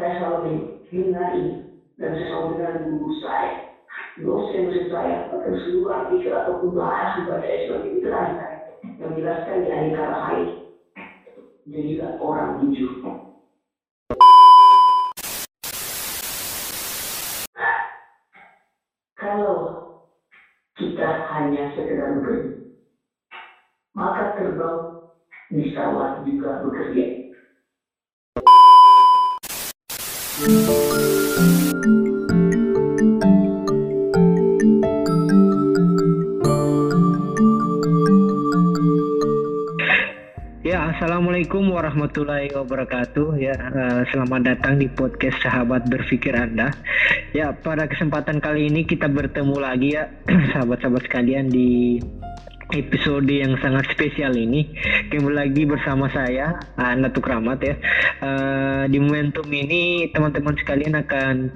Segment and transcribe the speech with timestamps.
[0.00, 0.38] saya selalu
[0.88, 1.52] mendengar ini
[2.00, 3.52] dan saya selalu mendengar guru saya,
[4.16, 8.56] dosen-dosen saya, bahkan seluruh artikel ataupun bahasa bahasa Islam itu terakhir saya
[8.96, 10.46] yang menjelaskan di akhir kata saya
[11.68, 12.92] jadilah orang jujur.
[19.20, 19.58] Kalau
[20.80, 22.56] kita hanya sekedar bekerja,
[23.92, 24.80] maka terbang
[25.52, 25.92] bisa
[26.24, 27.19] juga bekerja.
[30.40, 30.48] Ya,
[40.96, 43.36] assalamualaikum warahmatullahi wabarakatuh.
[43.36, 46.72] Ya, uh, selamat datang di podcast Sahabat Berpikir Anda.
[47.36, 50.08] Ya, pada kesempatan kali ini kita bertemu lagi ya,
[50.56, 52.00] sahabat-sahabat sekalian di
[52.74, 54.70] episode yang sangat spesial ini
[55.10, 57.74] kembali lagi bersama saya Anda Tukramat ya
[58.22, 61.50] uh, di momentum ini teman-teman sekalian akan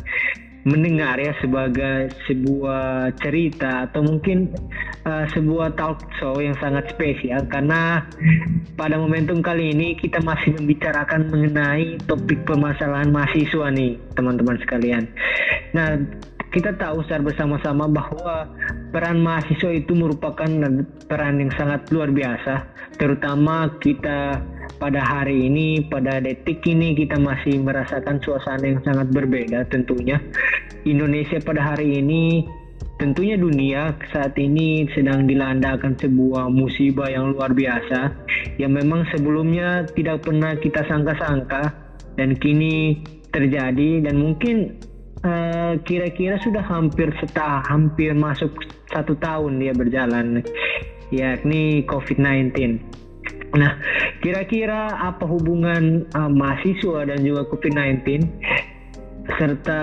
[0.65, 4.49] mendengar ya sebagai sebuah cerita atau mungkin
[5.05, 8.01] uh, sebuah talk show yang sangat spesial karena
[8.73, 15.05] pada momentum kali ini kita masih membicarakan mengenai topik permasalahan mahasiswa nih teman-teman sekalian.
[15.77, 16.01] Nah
[16.55, 18.47] kita tahu secara bersama-sama bahwa
[18.95, 20.47] peran mahasiswa itu merupakan
[21.11, 22.63] peran yang sangat luar biasa,
[22.95, 24.39] terutama kita
[24.79, 30.23] pada hari ini, pada detik ini kita masih merasakan suasana yang sangat berbeda tentunya.
[30.87, 32.47] Indonesia pada hari ini
[33.03, 38.15] tentunya dunia saat ini sedang dilanda akan sebuah musibah yang luar biasa
[38.63, 41.75] yang memang sebelumnya tidak pernah kita sangka-sangka
[42.15, 43.03] dan kini
[43.35, 44.79] terjadi dan mungkin
[45.25, 48.53] Eh, kira-kira uh, sudah hampir setah hampir masuk
[48.93, 50.45] satu tahun dia berjalan
[51.09, 52.53] yakni COVID-19.
[53.57, 53.73] Nah,
[54.21, 58.21] kira-kira apa hubungan uh, mahasiswa dan juga COVID-19
[59.25, 59.83] serta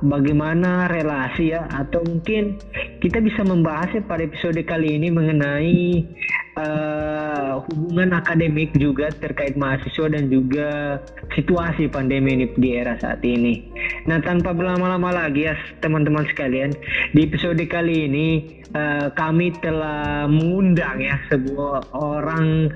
[0.00, 2.56] bagaimana relasi ya atau mungkin
[3.04, 6.08] kita bisa membahas ya pada episode kali ini mengenai
[6.56, 10.98] uh, hubungan akademik juga terkait mahasiswa dan juga
[11.36, 13.68] situasi pandemi ini di era saat ini.
[14.08, 16.72] Nah tanpa berlama-lama lagi ya teman-teman sekalian
[17.12, 18.28] di episode kali ini
[18.72, 22.72] uh, kami telah mengundang ya sebuah orang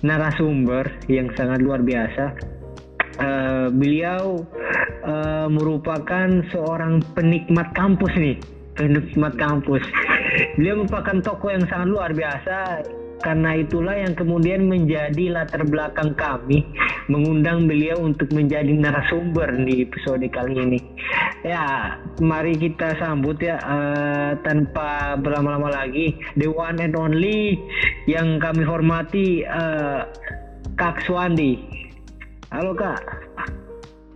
[0.00, 2.32] narasumber yang sangat luar biasa
[3.20, 4.42] uh, beliau
[5.04, 8.36] uh, merupakan seorang penikmat kampus nih
[8.74, 9.84] penikmat kampus
[10.56, 12.82] beliau merupakan tokoh yang sangat luar biasa
[13.20, 16.64] karena itulah yang kemudian menjadi latar belakang kami
[17.12, 20.80] mengundang beliau untuk menjadi narasumber di episode kali ini.
[21.44, 27.60] Ya, mari kita sambut ya uh, tanpa berlama-lama lagi the one and only
[28.08, 30.08] yang kami hormati uh,
[30.80, 31.79] Kak Swandi.
[32.50, 32.98] Halo kak.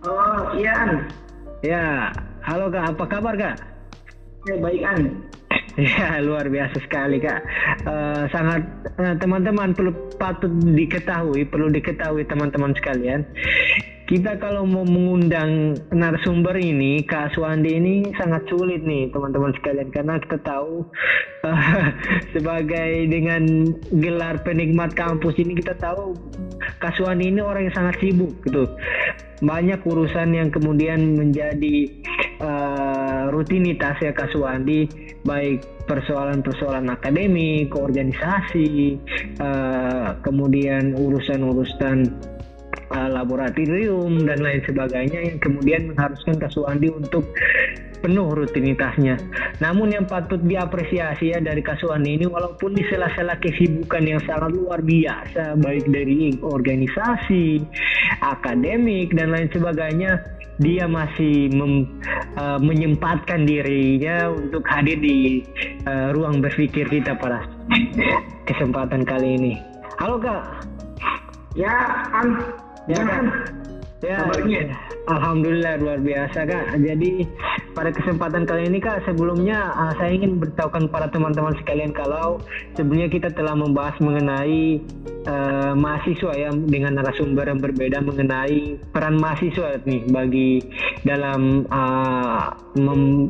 [0.03, 1.07] Oh Ian.
[1.63, 2.11] Ya,
[2.43, 2.91] halo kak.
[2.91, 3.55] Apa kabar kak?
[4.43, 5.01] Ya baik an.
[5.75, 7.39] Ya luar biasa sekali kak.
[7.87, 8.63] Uh, sangat
[8.99, 13.23] teman teman-teman perlu patut diketahui, perlu diketahui teman-teman sekalian
[14.05, 20.21] kita kalau mau mengundang narasumber ini Kak Suwandi ini sangat sulit nih teman-teman sekalian karena
[20.21, 20.85] kita tahu
[21.41, 21.89] uh,
[22.37, 23.65] sebagai dengan
[23.97, 26.13] gelar penikmat kampus ini kita tahu
[26.85, 28.69] Kak Suwandi ini orang yang sangat sibuk gitu.
[29.41, 31.89] Banyak urusan yang kemudian menjadi
[32.37, 34.85] uh, rutinitas ya Kak Suwandi
[35.25, 39.01] baik persoalan-persoalan akademik, organisasi,
[39.41, 41.97] uh, kemudian urusan-urusan
[42.93, 47.25] uh, laboratorium dan lain sebagainya yang kemudian mengharuskan Kasuandi untuk
[48.05, 49.17] penuh rutinitasnya.
[49.57, 54.85] Namun yang patut diapresiasi ya dari Kasuandi ini walaupun di sela-sela kesibukan yang sangat luar
[54.85, 57.65] biasa baik dari organisasi,
[58.21, 60.21] akademik dan lain sebagainya
[60.61, 61.99] dia masih mem,
[62.37, 65.43] uh, menyempatkan dirinya untuk hadir di
[65.89, 67.43] uh, ruang berpikir kita pada
[68.45, 69.53] kesempatan kali ini.
[69.97, 70.63] Halo Kak.
[71.57, 72.39] Ya, An.
[72.85, 73.25] Ya, kan?
[74.05, 74.69] Ya, Kabarnya?
[75.09, 76.77] Alhamdulillah luar biasa kak.
[76.77, 77.25] Jadi
[77.73, 82.37] pada kesempatan kali ini kak, sebelumnya uh, saya ingin beritahukan para teman-teman sekalian kalau
[82.77, 84.81] sebelumnya kita telah membahas mengenai
[85.25, 90.61] uh, mahasiswa ya dengan narasumber yang berbeda mengenai peran mahasiswa nih bagi
[91.01, 93.29] dalam uh, mem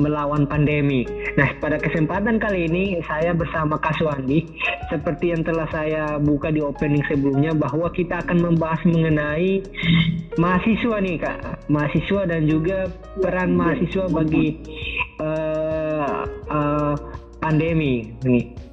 [0.00, 1.04] melawan pandemi.
[1.36, 4.44] Nah, pada kesempatan kali ini saya bersama Kaswandi
[4.88, 9.64] seperti yang telah saya buka di opening sebelumnya bahwa kita akan membahas mengenai
[10.36, 12.88] mahasiswa nih Kak, mahasiswa dan juga
[13.20, 14.60] peran mahasiswa bagi
[15.20, 16.94] uh, uh,
[17.40, 18.71] pandemi nih.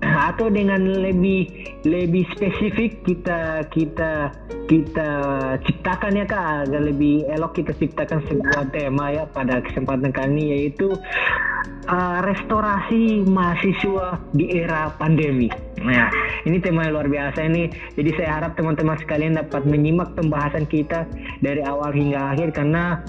[0.00, 1.48] Atau dengan lebih
[1.84, 4.32] lebih spesifik kita kita
[4.70, 5.10] kita
[5.66, 10.44] ciptakan ya kak agar lebih elok kita ciptakan sebuah tema ya pada kesempatan kali ini
[10.54, 10.94] yaitu
[11.90, 15.50] uh, restorasi mahasiswa di era pandemi.
[15.80, 16.12] Nah,
[16.44, 17.72] ini tema yang luar biasa ini.
[17.96, 21.08] Jadi saya harap teman-teman sekalian dapat menyimak pembahasan kita
[21.40, 23.00] dari awal hingga akhir karena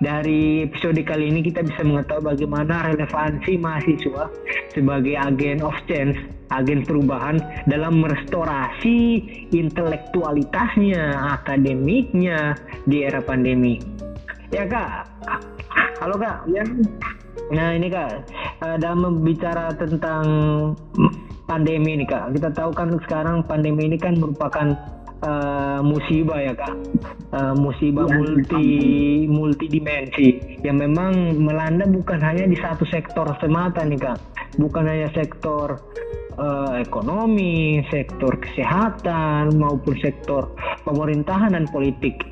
[0.00, 4.32] dari episode kali ini kita bisa mengetahui bagaimana relevansi mahasiswa
[4.72, 6.16] sebagai agen of change,
[6.52, 9.20] agen perubahan dalam merestorasi
[9.54, 13.80] intelektualitasnya, akademiknya di era pandemi.
[14.52, 15.08] Ya kak,
[16.04, 16.44] halo kak.
[16.52, 16.64] Ya.
[17.52, 18.28] Nah ini kak,
[18.64, 20.24] eh, dalam bicara tentang
[21.48, 24.94] pandemi ini kak, kita tahu kan sekarang pandemi ini kan merupakan
[25.24, 26.74] uh, musibah ya kak
[27.32, 28.66] uh, musibah ya, multi
[29.24, 29.30] ya.
[29.30, 30.28] multi dimensi
[30.62, 34.18] yang memang melanda bukan hanya di satu sektor semata nih kak
[34.60, 35.80] bukan hanya sektor
[36.38, 40.50] uh, ekonomi sektor kesehatan maupun sektor
[40.82, 42.22] pemerintahan dan politik.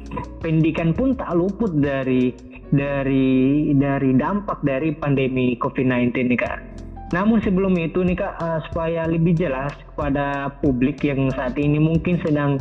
[0.45, 2.35] Pendidikan pun tak luput dari
[2.73, 6.59] dari dari dampak dari pandemi COVID-19 nih kak.
[7.13, 12.17] Namun sebelum itu nih kak, uh, supaya lebih jelas kepada publik yang saat ini mungkin
[12.25, 12.57] sedang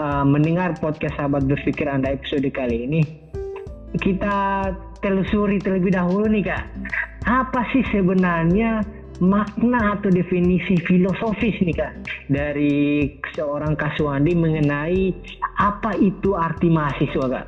[0.00, 3.00] uh, mendengar podcast sahabat berpikir anda episode kali ini,
[4.00, 4.72] kita
[5.04, 6.64] telusuri terlebih dahulu nih kak,
[7.28, 8.80] apa sih sebenarnya
[9.20, 11.92] makna atau definisi filosofis nih kak
[12.32, 15.12] dari seorang Kaswandi mengenai
[15.60, 17.46] apa itu arti mahasiswa kak?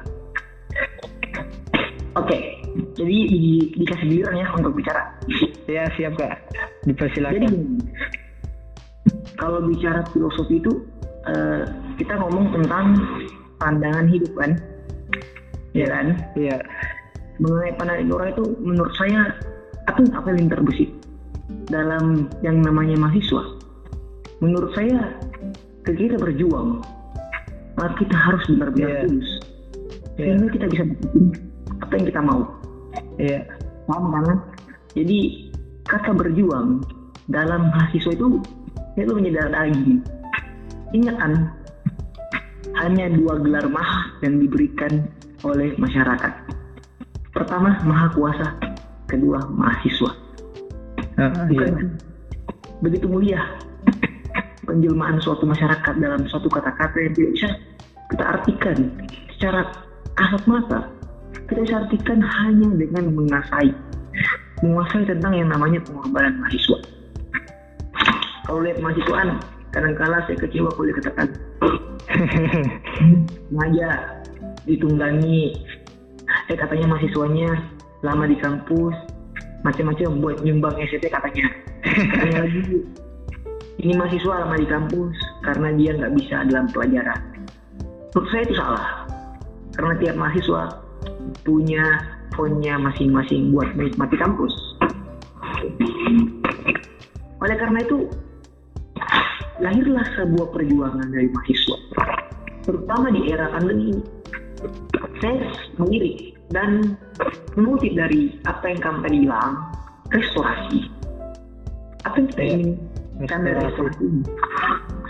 [2.12, 2.42] Oke, okay.
[2.92, 5.16] jadi di, dikasih giliran ya untuk bicara.
[5.64, 6.44] Ya siap kak,
[6.84, 7.40] dipersilakan.
[7.40, 7.48] Jadi
[9.40, 10.84] kalau bicara filosofi itu
[11.24, 11.64] uh,
[11.96, 13.00] kita ngomong tentang
[13.56, 14.60] pandangan hidup kan,
[15.72, 16.20] ya kan?
[16.36, 16.60] Iya.
[17.40, 19.32] Mengenai pandangan orang itu menurut saya
[19.88, 20.92] apa apa yang terbesit
[21.68, 23.58] dalam yang namanya mahasiswa.
[24.42, 25.16] Menurut saya
[25.86, 26.82] ketika berjuang,
[27.78, 29.02] kita harus benar-benar yeah.
[29.06, 29.30] tulus.
[30.18, 30.36] Yeah.
[30.36, 30.84] Sehingga kita bisa
[31.82, 32.40] apa yang kita mau.
[33.18, 33.40] Iya.
[33.90, 34.38] Paham banget.
[34.92, 35.18] Jadi
[35.88, 36.84] kata berjuang
[37.26, 38.38] dalam mahasiswa itu
[38.94, 40.04] itu menyadar lagi.
[40.92, 41.32] Ingat kan,
[42.76, 45.08] hanya dua gelar maha yang diberikan
[45.42, 46.32] oleh masyarakat.
[47.32, 48.48] Pertama maha kuasa,
[49.08, 50.21] kedua mahasiswa.
[51.22, 51.86] Uh, Bukan iya.
[52.82, 53.42] begitu mulia.
[54.66, 57.48] Penjelmaan suatu masyarakat dalam suatu kata-kata yang tidak bisa
[58.10, 58.76] kita artikan
[59.38, 59.70] secara
[60.18, 60.80] kasat mata.
[61.46, 63.70] Kita bisa artikan hanya dengan menguasai.
[64.66, 66.78] Menguasai tentang yang namanya pengorbanan mahasiswa.
[68.46, 69.38] Kalau lihat mahasiswaan
[69.72, 71.28] kadang-kala saya kecewa kalau dikatakan
[73.48, 73.88] sengaja
[74.66, 75.54] ditunggangi.
[76.50, 77.50] Eh katanya mahasiswanya
[78.02, 79.11] lama di kampus
[79.62, 81.46] macam-macam buat nyumbang SCT katanya
[81.86, 82.60] katanya lagi
[83.82, 87.20] ini mahasiswa lama di kampus karena dia nggak bisa dalam pelajaran
[88.14, 88.86] menurut saya itu salah
[89.74, 90.62] karena tiap mahasiswa
[91.42, 91.84] punya
[92.34, 94.52] fontnya masing-masing buat menikmati kampus.
[97.42, 98.08] Oleh karena itu,
[99.60, 101.78] lahirlah sebuah perjuangan dari mahasiswa,
[102.64, 104.02] terutama di era pandemi ini.
[105.18, 106.96] Saya melirik dan
[107.56, 109.52] mengutip dari apa yang kamu tadi bilang,
[110.12, 110.78] restorasi.
[112.04, 112.70] Apa yang kita ingin
[113.24, 114.04] dari restorasi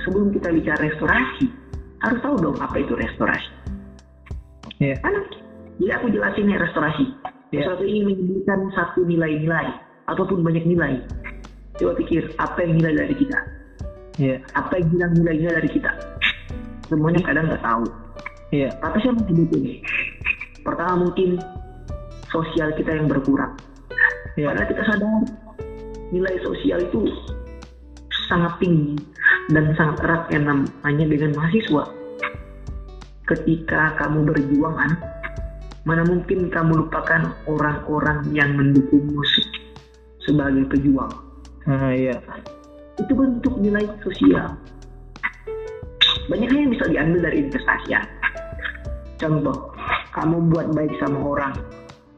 [0.03, 1.47] Sebelum kita bicara restorasi,
[2.03, 3.51] harus tahu dong apa itu restorasi.
[4.83, 4.99] Yeah.
[4.99, 5.23] Karena
[5.79, 7.07] jadi aku jelasin ya restorasi.
[7.55, 7.71] Yeah.
[7.71, 9.79] Sesuatu ini menyebutkan satu nilai-nilai
[10.11, 10.99] ataupun banyak nilai.
[11.79, 13.39] Coba pikir apa yang nilai dari kita.
[14.19, 14.39] Yeah.
[14.59, 15.93] Apa yang bilang nilai-nilai dari kita.
[16.91, 17.85] Semuanya kadang nggak tahu.
[18.51, 18.75] Yeah.
[18.83, 19.81] Tapi saya mau ini.
[20.63, 21.39] Pertama mungkin
[22.31, 23.59] sosial kita yang berkurang.
[24.39, 24.55] Yeah.
[24.55, 25.23] Padahal kita sadar
[26.15, 27.11] nilai sosial itu
[28.31, 28.97] sangat tinggi
[29.53, 31.85] dan sangat erat yang namanya dengan mahasiswa.
[33.23, 35.01] Ketika kamu berjuang, anak,
[35.83, 39.19] Mana mungkin kamu lupakan orang-orang yang mendukungmu
[40.23, 41.11] sebagai pejuang.
[41.67, 42.15] Ah, iya.
[43.03, 44.55] Itu bentuk nilai sosial.
[46.31, 48.07] Banyak hal yang bisa diambil dari investasi ya.
[49.19, 49.72] Contoh,
[50.13, 51.55] kamu buat baik sama orang.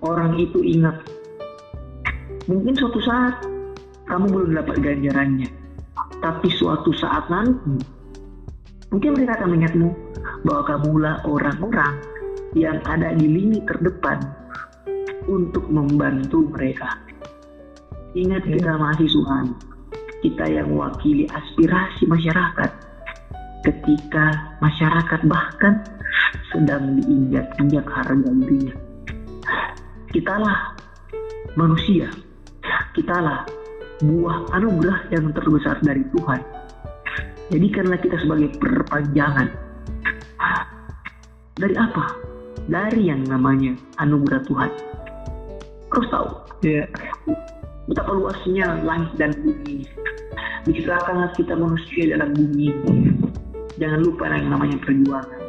[0.04, 1.00] Orang itu ingat.
[2.50, 3.40] Mungkin suatu saat
[4.10, 5.48] kamu belum dapat ganjarannya.
[6.20, 7.80] Tapi suatu saat nanti,
[8.92, 9.90] mungkin mereka akan mengingatmu
[10.44, 11.94] bahwa kamulah orang-orang
[12.56, 14.20] yang ada di lini terdepan
[15.28, 17.00] untuk membantu mereka.
[18.14, 19.38] Ingat kita mahasiswa,
[20.22, 22.70] kita yang mewakili aspirasi masyarakat
[23.64, 25.80] ketika masyarakat bahkan
[26.52, 28.74] sedang diinjak-injak harga dirinya.
[30.14, 30.74] Kitalah
[31.58, 32.06] manusia,
[32.94, 33.42] kitalah
[34.02, 36.40] buah anugerah yang terbesar dari Tuhan.
[37.52, 39.48] Jadikanlah kita sebagai perpanjangan.
[41.54, 42.04] Dari apa?
[42.66, 44.70] Dari yang namanya anugerah Tuhan.
[45.92, 46.28] Terus tahu,
[46.64, 46.88] Iya.
[47.84, 49.84] betapa luasnya langit dan bumi.
[50.64, 52.72] Diciptakanlah kita manusia dalam bumi.
[53.76, 55.43] Jangan lupa yang namanya perjuangan.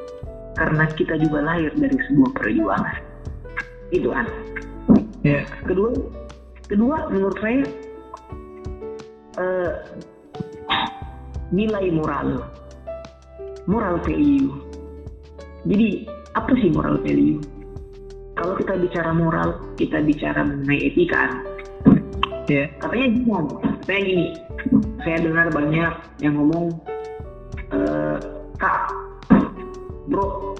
[0.55, 2.97] Karena kita juga lahir dari sebuah perjuangan.
[3.91, 4.27] Itu kan.
[5.21, 5.43] Iya.
[5.67, 5.89] Kedua,
[6.71, 7.61] kedua menurut saya
[9.35, 9.71] eh,
[11.51, 12.45] nilai moral,
[13.67, 14.49] moral value.
[15.65, 16.07] Jadi
[16.37, 17.41] apa sih moral value?
[18.35, 21.31] Kalau kita bicara moral, kita bicara mengenai etika.
[21.31, 21.55] kan?
[22.45, 22.69] Iya.
[22.77, 23.25] katanya gini
[23.81, 24.27] katanya gini
[25.01, 26.65] saya dengar banyak yang ngomong
[27.73, 28.17] eh,
[28.61, 28.93] kak
[30.15, 30.55] bro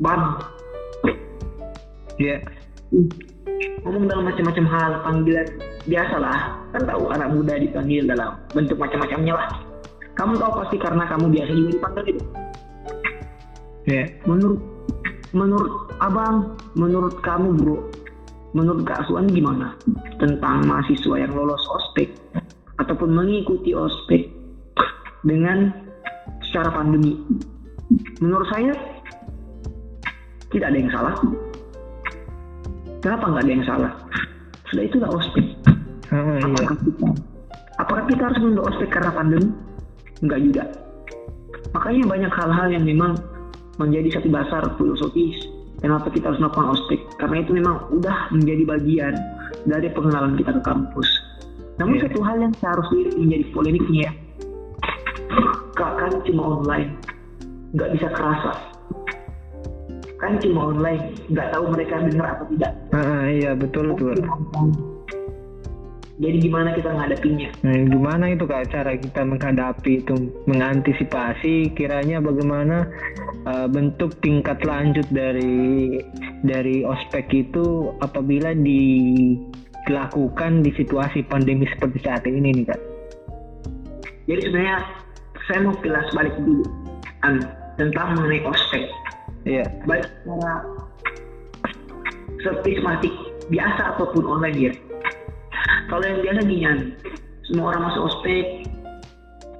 [0.00, 0.24] bang
[2.14, 2.38] Iya.
[2.94, 3.10] Hmm.
[3.84, 5.48] ngomong dalam macam-macam hal panggilan
[5.84, 6.40] biasa lah
[6.72, 9.48] kan tahu anak muda dipanggil dalam bentuk macam-macamnya lah
[10.16, 12.24] kamu tahu pasti karena kamu biasa juga dipanggil itu
[13.84, 14.04] Iya.
[14.24, 14.60] menurut
[15.36, 17.78] menurut abang menurut kamu bro
[18.54, 19.74] menurut Kak Suan gimana
[20.16, 22.08] tentang mahasiswa yang lolos ospek
[22.78, 24.30] ataupun mengikuti ospek
[25.26, 25.74] dengan
[26.46, 27.18] secara pandemi
[28.18, 28.72] menurut saya
[30.50, 31.14] tidak ada yang salah.
[33.02, 33.92] Kenapa nggak ada yang salah?
[34.70, 35.46] Sudah itulah ospek.
[36.14, 36.46] Ah, iya.
[36.46, 37.06] apakah kita
[37.80, 39.48] apakah kita harus menunda ospek karena pandemi?
[40.22, 40.64] Enggak juga.
[41.74, 43.12] Makanya banyak hal-hal yang memang
[43.82, 45.36] menjadi satu dasar filosofis
[45.82, 47.00] kenapa kita harus melakukan ospek.
[47.18, 49.14] Karena itu memang udah menjadi bagian
[49.66, 51.08] dari pengenalan kita ke kampus.
[51.82, 52.06] Namun Iya.
[52.06, 54.12] satu hal yang seharusnya menjadi polemiknya ya
[55.74, 56.94] kak kan cuma online
[57.74, 58.52] nggak bisa kerasa.
[60.22, 62.72] Kan cuma online nggak tahu mereka dengar atau tidak.
[62.94, 64.14] Ah, iya betul tuh.
[66.14, 67.50] jadi gimana kita menghadapinya?
[67.66, 70.14] Nah, gimana itu kak cara kita menghadapi itu,
[70.46, 72.86] mengantisipasi kiranya bagaimana
[73.50, 75.98] uh, bentuk tingkat lanjut dari
[76.46, 79.42] dari ospek itu apabila dilakukan
[80.62, 82.78] di situasi pandemi seperti saat ini nih kak.
[84.30, 84.86] Jadi sebenarnya
[85.50, 86.62] saya mau kilas balik dulu.
[87.26, 87.42] An,
[87.80, 88.86] tentang mengenai ospek.
[89.44, 90.08] Iya, Baik
[92.44, 93.12] secara sistematik
[93.48, 94.72] biasa ataupun online ya.
[95.88, 96.92] Kalau yang biasa gini
[97.48, 98.68] semua orang masuk ospek,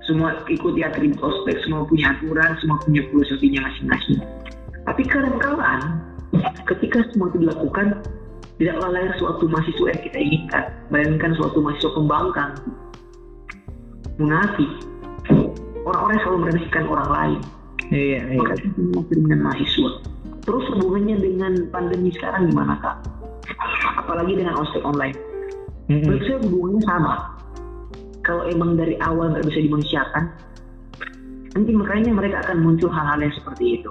[0.05, 4.21] semua ikuti atribut ospek, semua punya aturan, semua punya filosofinya masing-masing.
[4.85, 5.81] Tapi kadang-kadang
[6.69, 8.05] ketika semua itu dilakukan,
[8.61, 12.53] tidaklah lahir suatu mahasiswa yang kita inginkan, melainkan suatu mahasiswa pembangkang,
[14.21, 14.71] munafik,
[15.89, 17.41] orang-orang yang selalu meremehkan orang lain.
[17.93, 18.39] Iya, iya.
[18.41, 19.91] Maka itu mengakhiri dengan mahasiswa.
[20.45, 22.97] Terus hubungannya dengan pandemi sekarang gimana kak?
[24.01, 25.17] Apalagi dengan ospek online.
[25.89, 27.13] Menurut saya hubungannya sama.
[28.25, 30.25] Kalau emang dari awal nggak bisa dimanusiakan,
[31.53, 33.91] nanti makanya mereka akan muncul hal-hal yang seperti itu.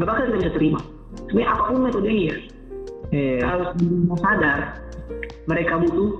[0.00, 0.80] Nggak bakal kita bisa terima.
[1.28, 2.34] Sebenarnya apa pun metodenya,
[3.10, 3.38] Iya.
[3.42, 4.58] kalau sebelumnya sadar
[5.50, 6.10] mereka butuh,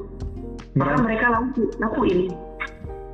[0.75, 2.19] maka Berarti, mereka laku, lakuin.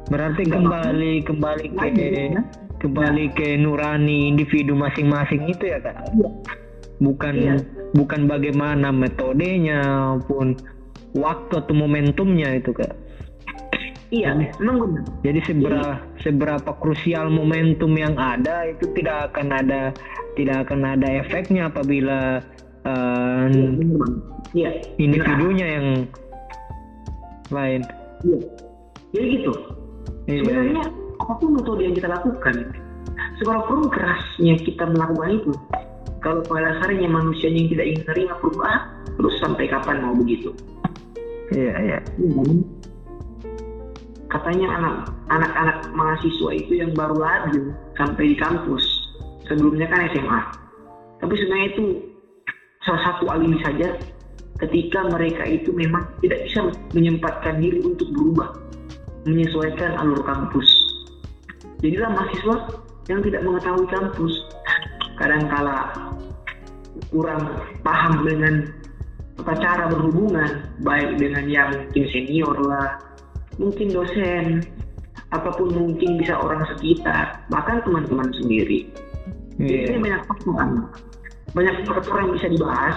[0.06, 1.86] berarti kembali kembali ke
[2.32, 2.42] ya.
[2.80, 5.96] Kembali ke nurani individu masing-masing itu ya kak.
[6.12, 6.28] Iya.
[6.96, 7.54] Bukan Iya.
[7.92, 9.80] bukan bagaimana metodenya
[10.16, 10.56] maupun
[11.16, 12.92] waktu atau momentumnya itu kak.
[14.14, 15.02] Iya, memang benar.
[15.26, 15.92] Jadi seberapa
[16.22, 19.90] seberapa krusial momentum yang ada itu tidak akan ada
[20.38, 22.38] tidak akan ada efeknya apabila
[22.86, 24.12] uh, Iya, banget.
[24.54, 24.70] Iya.
[25.02, 25.86] individunya yang
[27.50, 27.80] lain.
[28.22, 28.38] Iya.
[29.10, 29.52] Jadi gitu.
[30.30, 30.38] Iya.
[30.42, 30.84] Sebenarnya
[31.26, 32.70] apa pun metode yang kita lakukan,
[33.42, 35.52] seberapapun kerasnya kita melakukan itu,
[36.22, 38.80] kalau pada dasarnya manusia yang tidak ingin menerima perubahan,
[39.18, 40.54] terus sampai kapan mau begitu?
[41.50, 41.98] Iya, iya.
[42.14, 42.58] Iya kan?
[44.30, 44.94] Katanya anak
[45.34, 48.86] anak-anak mahasiswa itu yang baru laju sampai di kampus,
[49.50, 50.40] sebelumnya kan SMA.
[51.26, 51.84] Tapi sebenarnya itu
[52.86, 53.98] salah satu alibi saja
[54.62, 58.54] ketika mereka itu memang tidak bisa menyempatkan diri untuk berubah,
[59.26, 60.85] menyesuaikan alur kampus.
[61.84, 62.56] Jadilah mahasiswa
[63.12, 64.34] yang tidak mengetahui kampus,
[65.20, 65.92] kadangkala
[67.12, 67.42] kurang
[67.84, 68.72] paham dengan
[69.36, 72.98] tata cara berhubungan, baik dengan yang mungkin senior lah,
[73.60, 74.64] mungkin dosen,
[75.30, 78.88] apa pun mungkin bisa orang sekitar, bahkan teman-teman sendiri.
[79.60, 80.00] Jadi ini Iya.
[80.00, 80.68] banyak faktor,
[81.56, 82.96] banyak faktor yang bisa dibahas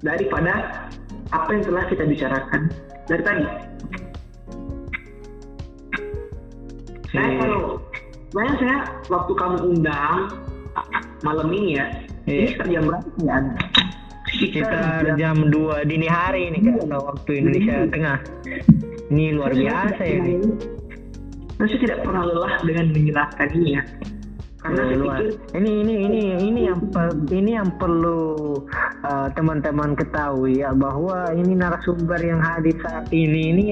[0.00, 0.52] daripada
[1.30, 2.62] apa yang telah kita bicarakan
[3.08, 3.46] dari tadi.
[7.10, 7.82] Saya kalau,
[8.30, 8.76] sebenarnya saya
[9.08, 10.18] waktu kamu undang
[11.20, 11.86] malam ini ya,
[12.24, 12.46] ini Iya.
[12.48, 13.36] sekitar jam berapa ya?
[14.30, 17.90] sekitar jam 2 dini hari nih kak atau waktu Indonesia Iya.
[17.90, 18.16] Tengah
[19.10, 20.58] ini luar Saya biasa ya pernah-
[21.60, 23.82] Saya tidak pernah lelah dengan menjelaskan ini ya.
[24.60, 25.18] Karena saya luar.
[25.18, 28.20] pikir ini ini ini ini yang per- ini yang perlu
[29.02, 33.64] uh, teman-teman ketahui ya bahwa ini narasumber yang hadir saat ini ini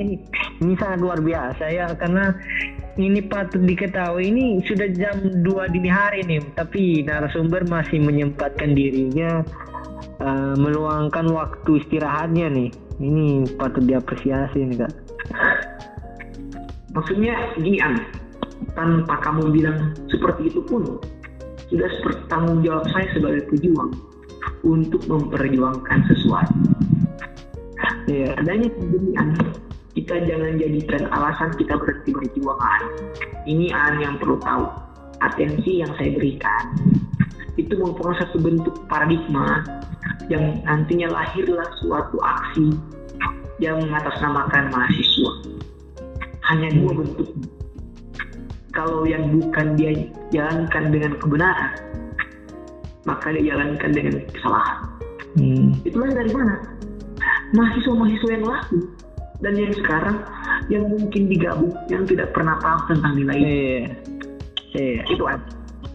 [0.58, 2.32] ini sangat luar biasa ya karena
[2.98, 9.46] ini patut diketahui ini sudah jam 2 dini hari nih tapi narasumber masih menyempatkan dirinya
[10.18, 14.92] uh, meluangkan waktu istirahatnya nih ini patut diapresiasi nih kak
[16.90, 18.02] maksudnya gini An,
[18.74, 20.98] tanpa kamu bilang seperti itu pun
[21.70, 23.92] sudah seperti tanggung jawab saya sebagai pejuang
[24.64, 26.56] untuk memperjuangkan sesuatu.
[28.08, 28.34] Iya.
[28.40, 29.36] Adanya pandemi An,
[29.98, 32.82] kita jangan jadikan alasan kita berhenti berjuang An.
[33.50, 34.70] Ini An yang perlu tahu.
[35.18, 36.78] Atensi yang saya berikan
[37.58, 39.66] itu merupakan satu bentuk paradigma
[40.30, 42.78] yang nantinya lahirlah suatu aksi
[43.58, 45.32] yang mengatasnamakan mahasiswa.
[46.46, 47.34] Hanya dua bentuk.
[48.70, 51.74] Kalau yang bukan dia jalankan dengan kebenaran,
[53.02, 54.78] maka dia jalankan dengan kesalahan.
[55.34, 55.74] Hmm.
[55.82, 56.62] Itulah dari mana?
[57.58, 58.78] Mahasiswa-mahasiswa yang laku
[59.38, 60.16] dan yang sekarang
[60.66, 63.46] yang mungkin digabung yang tidak pernah tahu tentang nilai itu.
[63.46, 63.82] Iya.
[64.74, 65.00] Iya.
[65.06, 65.48] Itu aja.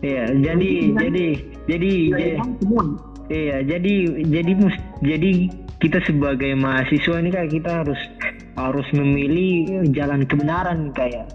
[0.03, 0.23] Iya.
[0.39, 1.25] Jadi jadi
[1.67, 1.91] jadi.
[3.31, 3.93] Iya, jadi
[4.27, 4.51] jadi
[5.00, 5.31] jadi
[5.79, 8.01] kita sebagai mahasiswa ini kayak kita harus
[8.59, 11.31] harus memilih jalan kebenaran kayak.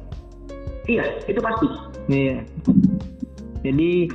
[0.88, 1.68] Iya, itu pasti.
[2.08, 2.44] Iya.
[3.64, 4.08] Jadi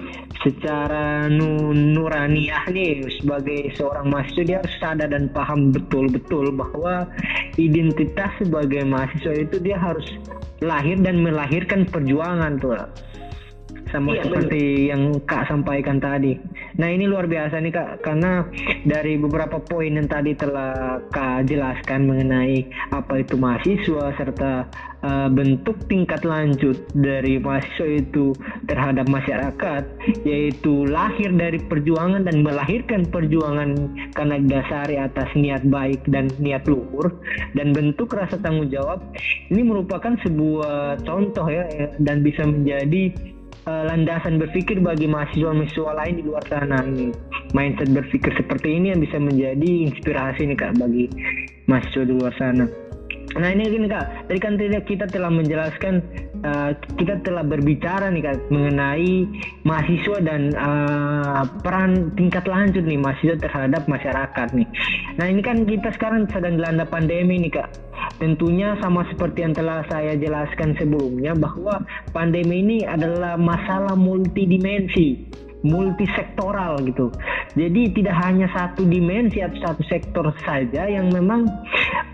[0.44, 7.08] secara nu nuraniah nih sebagai seorang mahasiswa dia harus sadar dan paham betul-betul bahwa
[7.56, 10.04] identitas sebagai mahasiswa itu dia harus
[10.60, 12.76] lahir dan melahirkan perjuangan tuh
[13.92, 16.38] sama Iya, seperti yang kak sampaikan tadi.
[16.80, 18.46] Nah ini luar biasa nih kak karena
[18.88, 24.68] dari beberapa poin yang tadi telah kak jelaskan mengenai apa itu mahasiswa serta
[25.04, 28.32] uh, bentuk tingkat lanjut dari mahasiswa itu
[28.66, 29.84] terhadap masyarakat
[30.24, 33.76] yaitu lahir dari perjuangan dan melahirkan perjuangan
[34.16, 37.12] karena didasari atas niat baik dan niat luhur
[37.54, 39.04] dan bentuk rasa tanggung jawab
[39.52, 41.68] ini merupakan sebuah contoh ya,
[42.00, 43.12] dan bisa menjadi
[43.68, 47.12] uh, landasan berpikir bagi mahasiswa-mahasiswa lain di luar sana ini.
[47.56, 51.06] Mindset berpikir seperti ini yang bisa menjadi inspirasi nih kak bagi
[51.70, 52.66] mahasiswa di luar sana.
[53.34, 54.30] Nah ini gini kak.
[54.30, 56.04] Tadi kan kita telah menjelaskan
[56.44, 59.28] uh, kita telah berbicara nih kak mengenai
[59.64, 64.68] mahasiswa dan uh, peran tingkat lanjut nih mahasiswa terhadap masyarakat nih
[65.18, 67.70] nah ini kan kita sekarang sedang dilanda pandemi nih kak
[68.22, 71.82] Tentunya sama seperti yang telah saya jelaskan sebelumnya bahwa
[72.14, 75.28] pandemi ini adalah masalah multidimensi,
[75.66, 77.10] multisektoral gitu.
[77.58, 81.48] Jadi tidak hanya satu dimensi atau satu sektor saja yang memang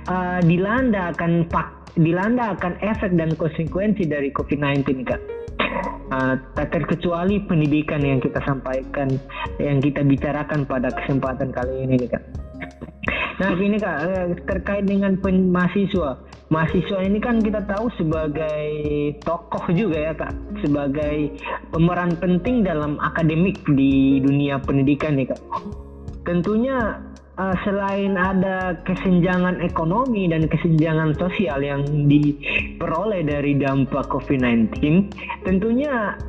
[0.07, 5.21] uh, dilanda akan fak- dilanda akan efek dan konsekuensi dari COVID-19 kak.
[6.09, 9.13] Uh, tak terkecuali pendidikan yang kita sampaikan,
[9.61, 12.23] yang kita bicarakan pada kesempatan kali ini nih kak.
[13.39, 16.19] Nah gini kak eh, terkait dengan pen mahasiswa,
[16.51, 18.67] mahasiswa ini kan kita tahu sebagai
[19.23, 21.39] tokoh juga ya kak, sebagai
[21.71, 25.39] pemeran penting dalam akademik di dunia pendidikan nih kak.
[26.27, 26.99] Tentunya
[27.39, 35.07] eh, selain ada kesenjangan ekonomi dan kesenjangan sosial yang diperoleh dari dampak COVID-19,
[35.47, 36.19] tentunya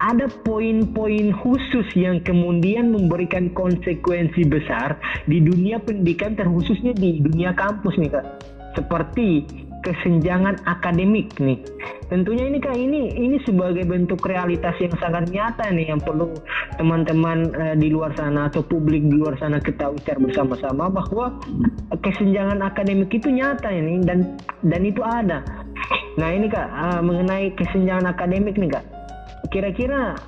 [0.00, 7.96] ada poin-poin khusus yang kemudian memberikan konsekuensi besar di dunia pendidikan terkhususnya di dunia kampus
[7.96, 8.26] nih kak.
[8.76, 9.28] Seperti
[9.86, 11.62] kesenjangan akademik nih.
[12.10, 16.34] Tentunya ini kak ini ini sebagai bentuk realitas yang sangat nyata nih yang perlu
[16.74, 21.38] teman-teman eh, di luar sana atau publik di luar sana ketahui secara bersama-sama bahwa
[22.02, 24.34] kesenjangan akademik itu nyata ini dan
[24.66, 25.46] dan itu ada.
[26.18, 28.84] Nah ini kak eh, mengenai kesenjangan akademik nih kak.
[29.54, 30.18] Kira-kira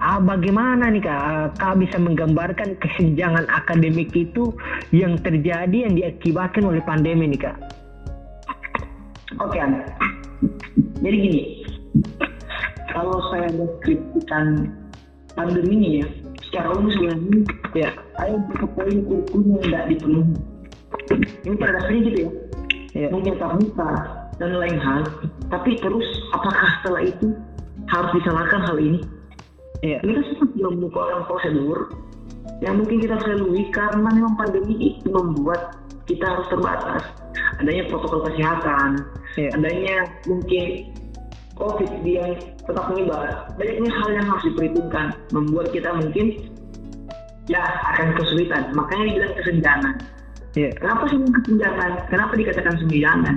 [0.00, 4.56] ah, bagaimana nih kak ah, kak bisa menggambarkan kesenjangan akademik itu
[4.96, 7.81] yang terjadi yang diakibatkan oleh pandemi nih kak
[9.42, 9.82] Oke, An.
[11.02, 11.42] Jadi gini,
[12.94, 14.70] kalau saya deskripsikan
[15.34, 16.06] pandemi ini ya,
[16.46, 17.38] secara umum sebenarnya
[17.74, 17.88] ya
[18.22, 20.34] ada beberapa poin kurikulum yang tidak dipenuhi.
[21.42, 22.30] Ini pada dasarnya gitu ya,
[22.94, 23.90] ya mungkin tatap muka
[24.38, 25.02] dan lain hal.
[25.50, 27.26] Tapi terus apakah setelah itu
[27.90, 29.00] harus disalahkan hal ini?
[29.82, 31.78] ya Ini kan semua belum merupakan prosedur
[32.62, 35.74] yang mungkin kita harus lalui karena memang pandemi itu membuat
[36.06, 37.02] kita harus terbatas.
[37.62, 39.06] Adanya protokol kesehatan,
[39.38, 39.96] ya adanya
[40.26, 40.90] mungkin
[41.54, 42.34] COVID yang
[42.66, 43.46] tetap menyebar.
[43.54, 46.50] Banyaknya hal yang harus diperhitungkan, membuat kita mungkin
[47.46, 47.62] ya
[47.94, 48.74] akan kesulitan.
[48.74, 49.94] Makanya dibilang kesenjangan.
[50.58, 50.70] Iya.
[50.76, 51.90] Kenapa sih kesenjangan?
[52.10, 53.36] Kenapa dikatakan kesenjangan?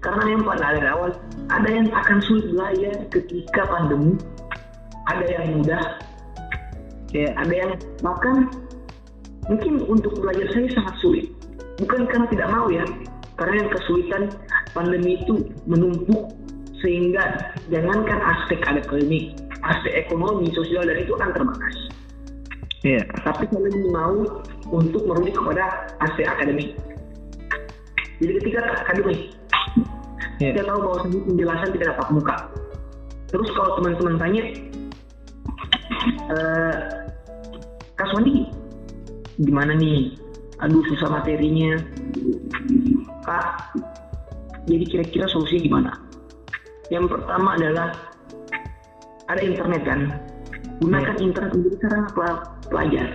[0.00, 1.10] Karena yang pada dari awal
[1.52, 4.16] ada yang akan sulit belajar ketika pandemi,
[5.10, 5.84] ada yang mudah,
[7.12, 7.34] Iya.
[7.36, 8.48] ada yang bahkan
[9.50, 11.26] mungkin untuk belajar saya sangat sulit.
[11.82, 12.84] Bukan karena tidak mau ya,
[13.40, 14.22] karena yang kesulitan
[14.76, 16.28] pandemi itu menumpuk
[16.84, 19.32] sehingga jangankan aspek akademik,
[19.64, 21.76] aspek ekonomi, sosial dan itu akan terbatas.
[22.84, 23.00] Iya.
[23.24, 24.16] Tapi saya lebih mau
[24.68, 26.76] untuk merujuk kepada aspek akademik.
[28.20, 29.32] Jadi ketika akademik,
[30.40, 30.56] Iya.
[30.56, 32.36] kita tahu bahwa penjelasan tidak dapat muka.
[33.28, 34.42] Terus kalau teman-teman tanya,
[36.28, 36.76] eh,
[37.96, 38.08] Kak
[39.40, 40.16] gimana nih?
[40.60, 41.76] Aduh susah materinya.
[43.24, 43.76] Kak,
[44.66, 45.92] jadi kira-kira solusinya gimana?
[46.90, 47.88] Yang pertama adalah
[49.30, 50.00] ada internet kan.
[50.80, 53.08] Gunakan internet menjadi sarana pel- belajar.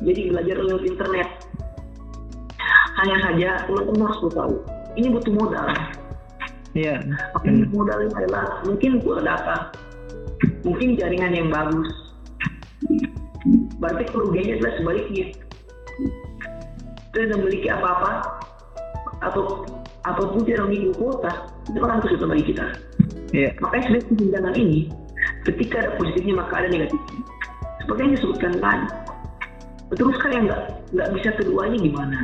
[0.00, 1.28] Jadi belajar lewat internet.
[3.00, 4.54] Hanya saja teman-teman harus tahu,
[4.96, 5.66] ini butuh modal.
[6.76, 7.02] Iya.
[7.34, 9.56] Apa modalnya adalah mungkin kuota data,
[10.62, 11.88] mungkin jaringan yang bagus.
[13.80, 15.26] Berarti kerugiannya adalah sebaliknya.
[17.10, 18.40] Tidak memiliki apa-apa
[19.20, 19.66] atau
[20.06, 21.32] apa pun tidak memiliki kuota,
[21.68, 22.66] itu akan kesulitan bagi kita.
[23.30, 23.50] Iya.
[23.60, 24.80] Makanya sebenarnya kesenjangan ini,
[25.44, 27.20] ketika ada positifnya maka ada negatifnya.
[27.82, 28.86] Seperti yang disebutkan tadi.
[29.90, 30.62] Terus kan yang nggak
[30.94, 32.18] nggak bisa keduanya gimana?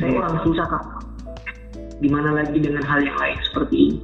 [0.00, 0.18] Saya Iya.
[0.24, 0.84] orang susah kak.
[2.00, 3.98] Gimana lagi dengan hal yang lain seperti ini?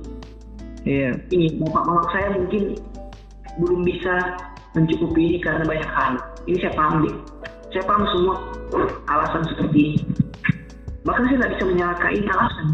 [0.84, 1.10] Iya.
[1.32, 2.76] Ini bapak mama saya mungkin
[3.60, 4.14] belum bisa
[4.72, 6.12] mencukupi ini karena banyak hal.
[6.48, 7.16] Ini saya paham deh.
[7.72, 8.36] Saya paham semua
[9.08, 9.96] alasan seperti ini.
[11.08, 12.66] Bahkan saya nggak bisa menyalahkan ini alasan.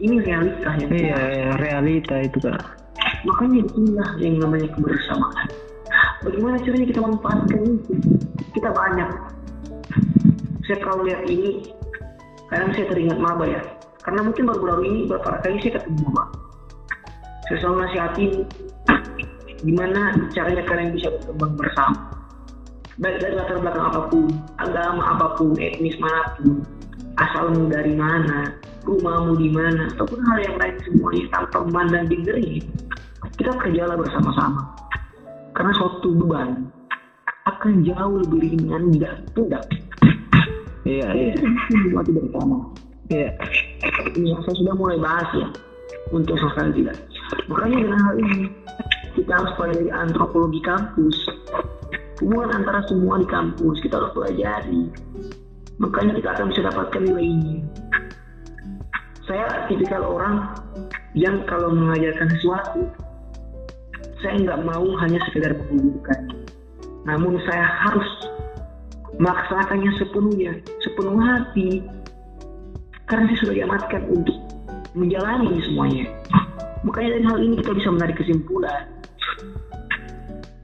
[0.00, 1.20] Ini realita yang Iya,
[1.56, 2.60] realita itu kak.
[3.24, 5.48] Makanya itulah yang namanya kebersamaan.
[6.20, 7.92] Bagaimana caranya kita manfaatkan itu?
[8.52, 9.08] Kita banyak.
[10.68, 11.72] Saya kalau lihat ini,
[12.52, 13.60] kadang saya teringat maba ya.
[14.04, 16.24] Karena mungkin baru-baru ini beberapa kali saya ketemu maba.
[17.48, 18.32] Saya selalu nasihatin
[19.66, 22.09] gimana caranya kalian bisa berkembang bersama.
[23.00, 24.28] Baik dari latar belakang apa pun,
[24.60, 26.60] agama apa pun, etnis mana pun,
[27.16, 28.52] asalmu dari mana,
[28.84, 32.60] rumahmu di mana, ataupun hal yang lain semuanya tanpa memandang degree
[33.40, 34.68] kita kerjalah bersama-sama.
[35.56, 36.68] Karena suatu beban
[37.48, 39.64] akan jauh lebih ringan jika tidak.
[40.84, 41.32] Iya, iya.
[41.40, 42.68] itu bersama.
[43.08, 43.32] Iya.
[44.12, 45.48] ini saya sudah mulai bahas ya.
[46.12, 47.00] Untuk sekali tidak.
[47.48, 48.40] Makanya dengan hal ini
[49.16, 51.16] kita harus pelajari antropologi kampus
[52.20, 54.82] hubungan antara semua di kampus kita harus pelajari.
[55.80, 57.56] Makanya kita akan bisa dapatkan nilai ini
[59.30, 60.58] saya tipikal orang
[61.14, 62.82] yang kalau mengajarkan sesuatu
[64.18, 66.40] saya nggak mau hanya sekedar menghubungkan
[67.06, 68.10] namun saya harus
[69.20, 70.52] melaksanakannya sepenuhnya
[70.84, 71.84] sepenuh hati.
[73.08, 74.36] Karena saya sudah diamatkan untuk
[74.94, 76.06] menjalani semuanya.
[76.86, 78.86] Makanya dari hal ini kita bisa menarik kesimpulan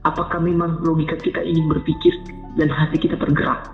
[0.07, 2.15] apakah memang logika kita ini berpikir
[2.55, 3.67] dan hati kita tergerak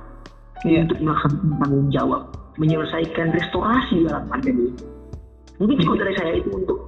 [0.63, 0.87] Iya.
[0.87, 2.21] untuk melaksanakan tanggung jawab
[2.55, 4.71] menyelesaikan restorasi dalam pandemi
[5.59, 6.87] mungkin cukup dari saya itu untuk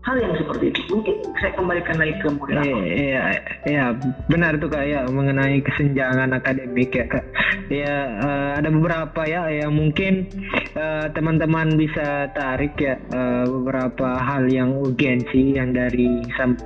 [0.00, 3.22] hal yang seperti itu mungkin saya kembalikan lagi ke moderator Iya, iya,
[3.68, 3.84] iya,
[4.26, 7.24] benar tuh kak ya mengenai kesenjangan akademik ya kak.
[7.68, 10.24] Ya eh, ada beberapa ya yang mungkin
[10.72, 16.58] eh, teman-teman bisa tarik ya eh, beberapa hal yang urgensi yang dari sam-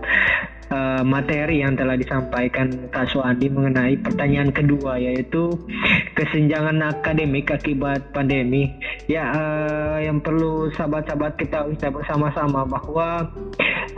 [0.70, 5.52] eh, materi yang telah disampaikan Kak Suandi mengenai pertanyaan kedua yaitu
[6.14, 8.72] kesenjangan akademik akibat pandemi.
[9.10, 13.28] Ya eh, yang perlu sahabat-sahabat kita bersama-sama bahwa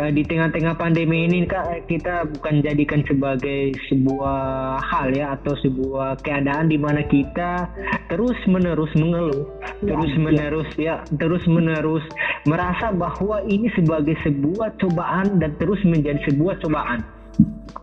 [0.01, 6.21] eh, di tengah-tengah pandemi ini kak kita bukan jadikan sebagai sebuah hal ya atau sebuah
[6.21, 7.71] keadaan di mana kita
[8.13, 9.47] terus menerus mengeluh
[9.83, 12.05] terus menerus ya terus menerus
[12.47, 17.01] merasa bahwa ini sebagai sebuah cobaan dan terus menjadi sebuah cobaan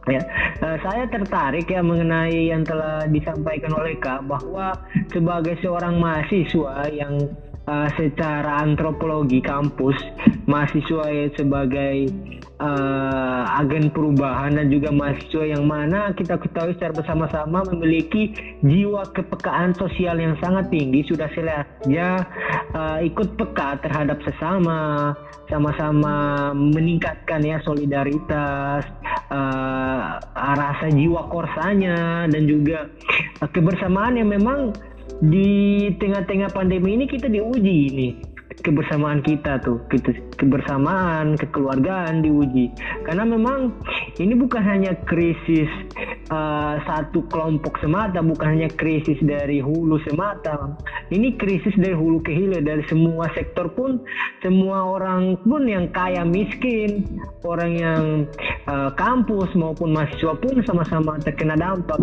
[0.10, 0.20] ya
[0.60, 4.76] eh, saya tertarik ya mengenai yang telah disampaikan oleh kak bahwa
[5.16, 7.32] sebagai seorang mahasiswa yang
[7.68, 9.96] eh, secara antropologi kampus
[10.46, 11.96] mahasiswa yang sebagai
[12.60, 19.76] eh, agen perubahan dan juga mahasiswa yang mana kita ketahui secara bersama-sama memiliki jiwa kepekaan
[19.76, 22.26] sosial yang sangat tinggi sudah selesai
[23.04, 25.14] ikut peka terhadap sesama
[25.52, 28.82] sama-sama meningkatkan ya solidaritas
[29.30, 32.88] eh, rasa jiwa korsanya dan juga
[33.38, 34.74] eh, kebersamaan yang memang
[35.22, 38.10] di tengah-tengah pandemi ini kita diuji ini.
[38.54, 42.70] Kebersamaan kita tuh gitu kebersamaan kekeluargaan diuji.
[43.04, 43.76] Karena memang
[44.22, 45.68] ini bukan hanya krisis
[46.30, 50.78] uh, satu kelompok semata bukan hanya krisis dari hulu semata.
[51.10, 54.00] Ini krisis dari hulu ke hilir dari semua sektor pun
[54.46, 57.04] semua orang pun yang kaya miskin
[57.44, 58.04] orang yang
[58.70, 62.00] uh, kampus maupun mahasiswa pun sama-sama terkena dampak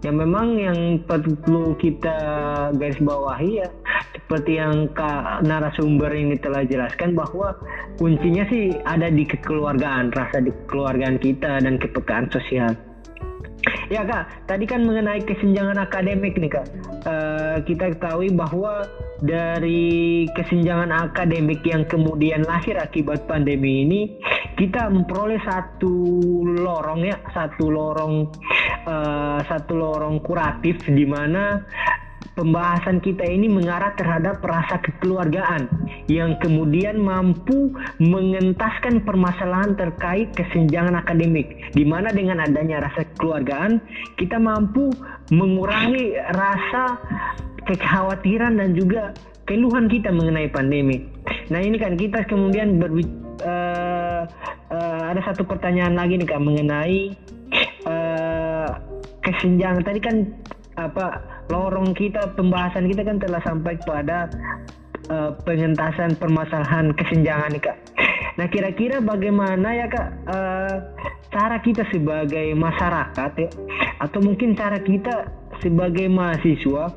[0.00, 2.16] yang memang yang perlu kita
[2.76, 3.68] garis bawahi ya
[4.16, 7.52] seperti yang Kak narasumber ini telah jelaskan bahwa
[8.00, 12.72] kuncinya sih ada di kekeluargaan rasa di kekeluargaan kita dan kepekaan sosial
[13.90, 16.66] Ya kak, tadi kan mengenai kesenjangan akademik nih kak,
[17.04, 18.86] uh, kita ketahui bahwa
[19.20, 24.00] dari kesenjangan akademik yang kemudian lahir akibat pandemi ini,
[24.54, 25.92] kita memperoleh satu
[26.56, 28.30] lorong ya, satu lorong,
[28.86, 31.60] uh, satu lorong kuratif di mana
[32.40, 35.68] pembahasan kita ini mengarah terhadap rasa kekeluargaan
[36.08, 43.76] yang kemudian mampu mengentaskan permasalahan terkait kesenjangan akademik di mana dengan adanya rasa kekeluargaan
[44.16, 44.88] kita mampu
[45.28, 46.96] mengurangi rasa
[47.68, 49.12] kekhawatiran dan juga
[49.44, 51.04] keluhan kita mengenai pandemi.
[51.52, 53.04] Nah ini kan kita kemudian berbi
[53.44, 54.24] uh,
[54.72, 57.12] uh, ada satu pertanyaan lagi nih kak mengenai
[57.84, 58.70] uh,
[59.20, 60.16] kesenjangan tadi kan
[60.78, 64.30] apa lorong kita pembahasan kita kan telah sampai pada
[65.10, 67.76] uh, pengentasan permasalahan kesenjangan nih kak.
[68.38, 70.76] Nah kira-kira bagaimana ya kak uh,
[71.30, 73.50] cara kita sebagai masyarakat ya
[74.00, 75.28] atau mungkin cara kita
[75.60, 76.88] sebagai mahasiswa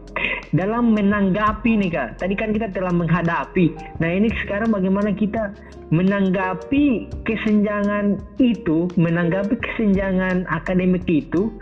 [0.56, 2.10] dalam menanggapi nih kak.
[2.22, 3.74] Tadi kan kita telah menghadapi.
[4.00, 5.52] Nah ini sekarang bagaimana kita
[5.94, 11.54] menanggapi kesenjangan itu, menanggapi kesenjangan akademik itu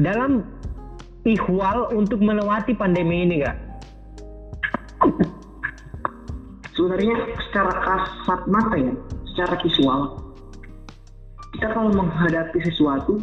[0.00, 0.44] dalam
[1.24, 3.56] ihwal untuk melewati pandemi ini kak?
[6.72, 7.16] Sebenarnya
[7.48, 8.94] secara kasat mata ya,
[9.32, 10.00] secara visual,
[11.56, 13.20] kita kalau menghadapi sesuatu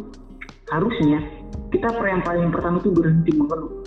[0.70, 1.18] harusnya
[1.74, 3.82] kita yang paling pertama itu berhenti mengeluh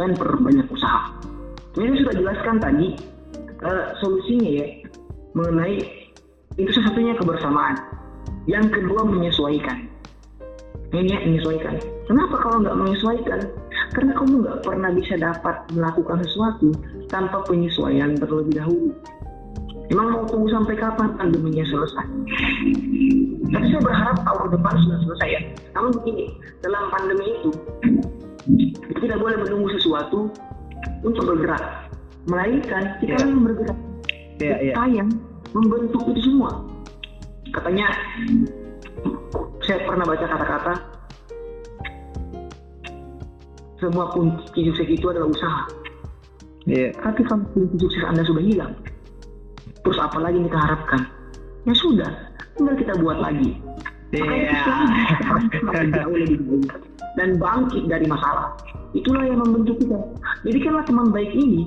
[0.00, 1.12] dan perbanyak usaha.
[1.76, 2.96] Ini sudah jelaskan tadi
[3.64, 4.66] uh, solusinya ya
[5.32, 5.76] mengenai
[6.60, 7.76] itu satu-satunya kebersamaan.
[8.44, 9.91] Yang kedua menyesuaikan
[10.92, 11.80] ini menyesuaikan.
[12.04, 13.40] Kenapa kalau nggak menyesuaikan?
[13.96, 16.68] Karena kamu nggak pernah bisa dapat melakukan sesuatu
[17.08, 18.92] tanpa penyesuaian terlebih dahulu.
[19.88, 22.06] Emang mau tunggu sampai kapan pandeminya selesai?
[23.52, 25.40] Tapi saya berharap tahun depan sudah selesai ya.
[25.76, 26.24] Namun begini,
[26.64, 27.50] dalam pandemi itu,
[28.88, 30.32] kita tidak boleh menunggu sesuatu
[31.04, 31.92] untuk bergerak.
[32.28, 33.28] Melainkan kita yeah.
[33.28, 33.78] yang bergerak.
[34.40, 34.86] Yeah, yeah.
[34.88, 35.08] yang
[35.52, 36.64] membentuk itu semua.
[37.52, 37.92] Katanya
[39.62, 40.74] saya pernah baca kata-kata
[43.82, 45.62] semua kunci sukses itu adalah usaha.
[46.70, 46.94] Yeah.
[47.02, 48.78] Tapi kalau kunci sukses Anda sudah hilang,
[49.82, 51.02] terus apa lagi kita harapkan?
[51.66, 52.10] Ya sudah,
[52.54, 53.58] tinggal kita buat lagi.
[54.14, 54.62] Yeah.
[55.98, 56.70] jauh lebih baik
[57.18, 58.54] dan bangkit dari masalah.
[58.94, 59.98] Itulah yang membentuk kita.
[60.46, 61.66] Jadi Jadikanlah teman baik ini,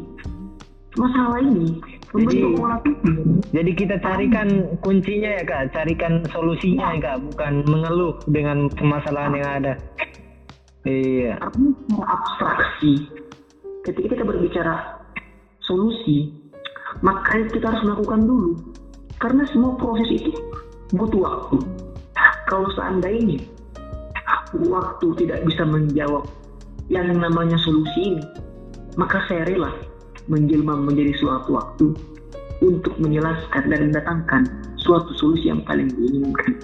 [0.95, 1.83] masalah ini
[2.15, 2.39] jadi,
[3.51, 4.47] jadi kita carikan
[4.79, 9.73] kuncinya ya kak, carikan solusinya ya, kak, bukan mengeluh dengan permasalahan yang ada.
[10.85, 11.41] Iya.
[11.41, 13.09] Artinya abstraksi.
[13.83, 15.01] Ketika kita berbicara
[15.65, 16.33] solusi,
[17.01, 18.51] maka kita harus melakukan dulu.
[19.17, 20.31] Karena semua proses itu
[20.93, 21.57] butuh waktu.
[22.45, 23.41] Kalau seandainya
[24.53, 26.29] waktu tidak bisa menjawab
[26.93, 28.23] yang namanya solusi ini,
[28.93, 29.73] maka saya rela
[30.25, 31.87] menjelma menjadi suatu waktu
[32.63, 34.41] untuk menjelaskan dan mendatangkan
[34.79, 36.61] suatu solusi yang paling diinginkan.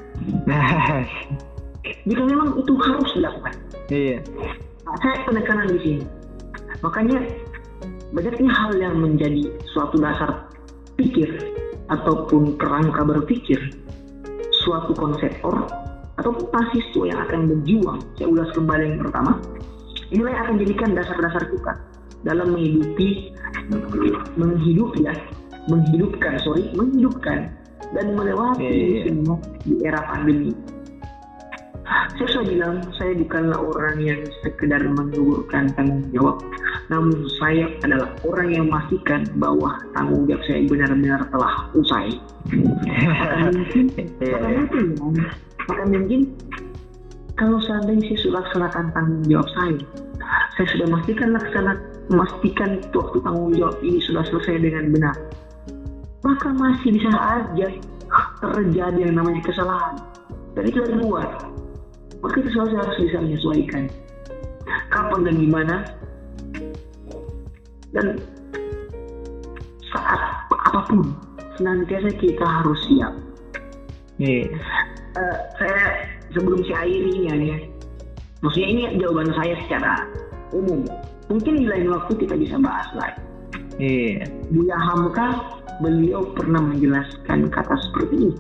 [2.09, 3.53] Jika memang itu harus dilakukan.
[3.89, 4.17] Iya.
[4.85, 6.05] Nah, saya penekanan di sini.
[6.81, 7.19] Makanya
[8.13, 10.49] banyaknya hal yang menjadi suatu dasar
[10.97, 11.29] pikir
[11.89, 13.59] ataupun kerangka berpikir
[14.65, 15.65] suatu konseptor
[16.17, 17.99] atau mahasiswa yang akan berjuang.
[18.17, 19.41] Saya ulas kembali yang pertama.
[20.11, 21.73] Inilah yang akan jadikan dasar-dasar kita
[22.23, 23.33] dalam menghidupi
[24.37, 25.13] menghidup ya
[25.69, 27.53] menghidupkan sorry menghidupkan
[27.91, 29.03] dan melewati yeah, yeah.
[29.09, 29.35] semua
[29.67, 30.55] di era pandemi.
[32.15, 36.39] Saya sudah bilang saya bukanlah orang yang sekedar menggugurkan tanggung jawab
[36.87, 42.15] namun saya adalah orang yang memastikan bahwa tanggung jawab saya benar-benar telah usai.
[42.87, 43.85] Maka mungkin?
[44.23, 44.85] Maka mungkin
[45.67, 46.21] maka mungkin?
[47.35, 49.77] Kalau seandainya saya sudah laksanakan tanggung jawab saya
[50.55, 51.77] saya sudah memastikan laksanakan
[52.09, 55.15] memastikan waktu tanggung jawab ini sudah selesai dengan benar,
[56.25, 57.67] maka masih bisa aja
[58.41, 59.95] terjadi yang namanya kesalahan.
[60.57, 61.29] Dan itu dari luar.
[62.21, 63.83] Maka itu selalu harus bisa menyesuaikan.
[64.91, 65.75] Kapan dan gimana.
[67.91, 68.07] Dan
[69.91, 71.11] saat apa pun
[71.59, 73.13] senantiasa kita harus siap.
[74.21, 74.53] Iya.
[75.11, 77.57] Eh, saya sebelum saya akhirinya ya,
[78.39, 79.93] maksudnya ini jawaban saya secara
[80.55, 80.87] umum.
[81.31, 83.23] Mungkin di lain waktu kita bisa bahas lagi.
[83.79, 84.27] Iya.
[84.51, 85.27] Buya Hamka
[85.79, 88.35] beliau pernah menjelaskan kata seperti ini.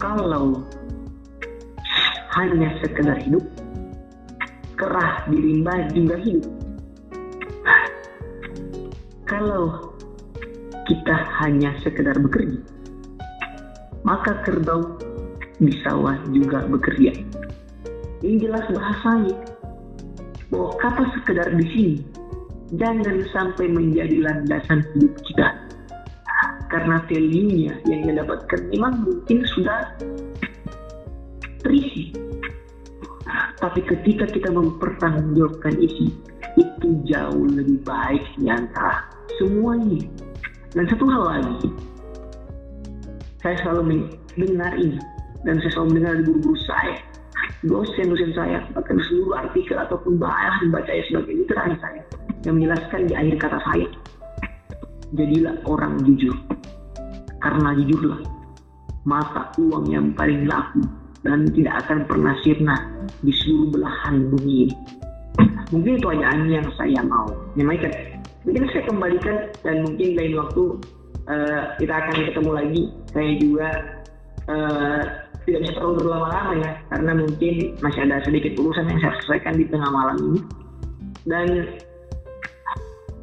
[0.00, 0.64] Kalau
[2.32, 3.44] hanya sekedar hidup,
[4.80, 6.48] kerah di rimba juga hidup.
[9.28, 9.92] Kalau
[10.88, 12.56] kita hanya sekedar bekerja,
[14.02, 14.96] maka kerbau
[15.60, 17.29] di sawah juga bekerja.
[18.20, 19.36] Ini jelas bahasanya
[20.52, 21.96] bahwa kata sekedar di sini
[22.76, 25.48] jangan sampai menjadi landasan hidup kita.
[26.70, 29.90] Karena value-nya yang kita dapatkan memang mungkin sudah
[31.66, 32.14] terisi.
[33.58, 36.14] Tapi ketika kita mempertanggungjawabkan isi,
[36.56, 39.04] itu jauh lebih baik antara
[39.36, 40.06] semuanya.
[40.72, 41.68] Dan satu hal lagi,
[43.42, 44.06] saya selalu
[44.38, 44.96] mendengar ini,
[45.42, 46.96] dan saya selalu mendengar di guru-guru saya,
[47.66, 52.02] dosen-dosen saya, bahkan seluruh artikel ataupun bahan baca saya sebagai literasi saya,
[52.48, 53.86] yang menjelaskan di akhir kata saya,
[55.12, 56.36] jadilah orang jujur.
[57.40, 58.20] Karena jujurlah,
[59.04, 60.84] mata uang yang paling laku
[61.24, 62.76] dan tidak akan pernah sirna
[63.20, 64.72] di seluruh belahan bumi.
[65.70, 67.92] Mungkin itu aja yang saya mau nyampaikan.
[68.42, 70.64] Mungkin saya kembalikan dan mungkin lain waktu
[71.28, 72.82] uh, kita akan ketemu lagi.
[73.12, 73.68] Saya juga
[74.48, 75.02] uh,
[75.48, 79.64] tidak bisa terlalu berlama-lama ya, karena mungkin masih ada sedikit urusan yang saya selesaikan di
[79.68, 80.40] tengah malam ini.
[81.28, 81.46] Dan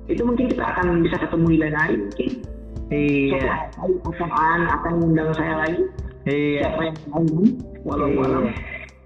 [0.08, 2.30] itu mungkin kita akan bisa ketemu di lain hari mungkin.
[2.88, 3.68] Iya.
[3.76, 5.84] Akan akan akan mengundang saya lagi.
[6.28, 6.60] Iya.
[6.64, 7.24] Siapa yang mau,
[7.84, 8.44] walau walau.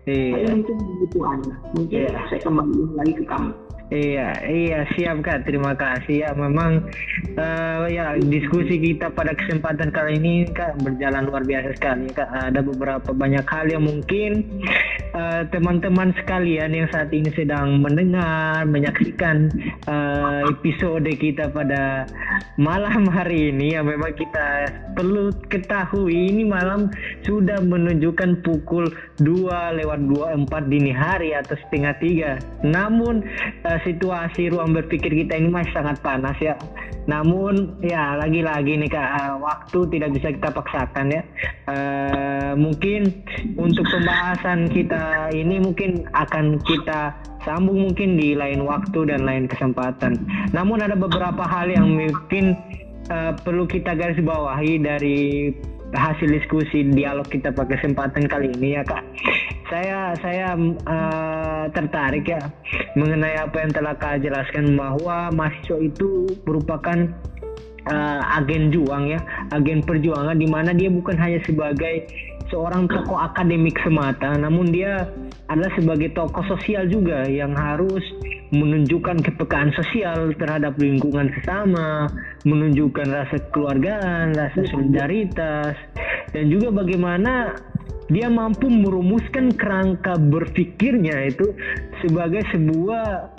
[0.05, 0.33] Iya.
[0.37, 1.53] Saya mungkin begitu aja.
[1.77, 2.19] Mungkin Iya.
[2.29, 3.51] saya kembali lagi ke kamu.
[3.91, 5.43] Iya, iya siap kak.
[5.43, 6.31] Terima kasih ya.
[6.31, 6.87] Memang
[7.35, 12.31] eh, ya diskusi kita pada kesempatan kali ini kak berjalan luar biasa sekali kak.
[12.31, 14.47] Ada beberapa banyak hal yang mungkin
[15.13, 19.51] eh, teman-teman sekalian yang saat ini sedang mendengar, menyaksikan
[19.87, 22.07] eh, episode kita pada
[22.59, 26.91] malam hari ini ya memang kita perlu ketahui ini malam
[27.23, 28.87] sudah menunjukkan pukul
[29.21, 29.99] 2 lewat
[30.47, 32.31] 24 dini hari atau setengah tiga.
[32.63, 33.23] Namun
[33.67, 36.55] eh, situasi ruang berpikir kita ini masih sangat panas ya.
[37.09, 41.21] Namun ya lagi-lagi nih kak waktu tidak bisa kita paksakan ya.
[41.71, 43.09] Eh, mungkin
[43.57, 45.00] untuk pembahasan kita
[45.31, 50.17] ini mungkin akan kita sambung mungkin di lain waktu dan lain kesempatan.
[50.53, 52.57] Namun ada beberapa hal yang mungkin
[53.09, 55.49] eh, perlu kita garis bawahi dari
[55.91, 59.03] hasil diskusi dialog kita pada kesempatan kali ini ya kak.
[59.67, 62.41] Saya saya eh, tertarik ya
[62.95, 67.09] mengenai apa yang telah kak jelaskan bahwa mahasiswa itu merupakan
[67.89, 69.19] eh, agen juang ya,
[69.51, 72.07] agen perjuangan di mana dia bukan hanya sebagai
[72.51, 75.07] seorang tokoh akademik semata, namun dia
[75.47, 78.03] adalah sebagai tokoh sosial juga yang harus
[78.51, 82.11] menunjukkan kepekaan sosial terhadap lingkungan sesama,
[82.43, 85.73] menunjukkan rasa keluargaan, rasa solidaritas,
[86.35, 87.55] dan juga bagaimana
[88.11, 91.55] dia mampu merumuskan kerangka berpikirnya itu
[92.03, 93.31] sebagai sebuah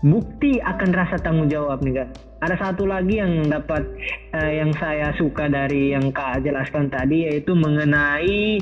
[0.00, 2.08] bukti akan rasa tanggung jawab nih kak.
[2.40, 3.84] Ada satu lagi yang dapat
[4.32, 8.60] eh, yang saya suka dari yang kak jelaskan tadi yaitu mengenai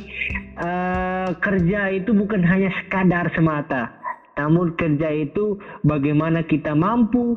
[0.59, 3.98] eh, kerja itu bukan hanya sekadar semata,
[4.38, 7.35] namun kerja itu bagaimana kita mampu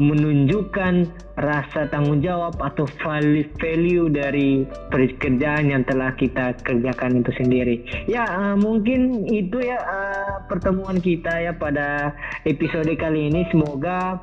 [0.00, 1.04] menunjukkan
[1.36, 7.76] rasa tanggung jawab atau value, dari pekerjaan yang telah kita kerjakan itu sendiri.
[8.08, 12.16] Ya eh, mungkin itu ya eh, pertemuan kita ya pada
[12.48, 13.44] episode kali ini.
[13.52, 14.18] Semoga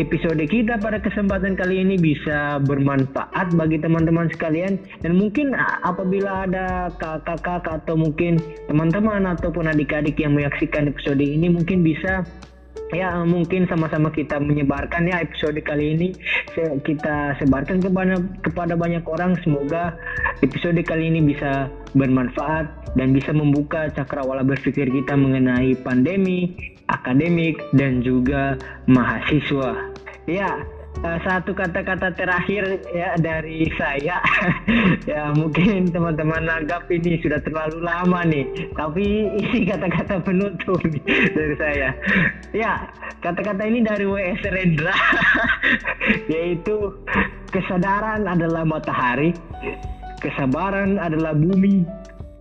[0.00, 5.52] episode kita pada kesempatan kali ini bisa bermanfaat bagi teman-teman sekalian dan mungkin
[5.84, 12.24] apabila ada kakak-kakak atau mungkin teman-teman ataupun adik-adik yang menyaksikan episode ini mungkin bisa
[12.94, 16.08] ya mungkin sama-sama kita menyebarkan ya episode kali ini
[16.86, 18.14] kita sebarkan kepada
[18.46, 19.98] kepada banyak orang semoga
[20.44, 21.66] episode kali ini bisa
[21.98, 26.56] bermanfaat dan bisa membuka cakrawala berpikir kita mengenai pandemi,
[26.88, 28.56] akademik dan juga
[28.88, 29.92] mahasiswa.
[30.26, 30.64] Ya,
[31.04, 34.22] eh, satu kata-kata terakhir ya dari saya
[35.10, 38.46] ya mungkin teman-teman anggap ini sudah terlalu lama nih
[38.78, 41.90] tapi ini kata-kata penutup dari saya
[42.56, 42.88] ya
[43.20, 44.40] kata-kata ini dari W.S.
[44.48, 44.96] Rendra
[46.32, 46.94] yaitu
[47.52, 49.34] kesadaran adalah matahari
[50.20, 51.84] kesabaran adalah bumi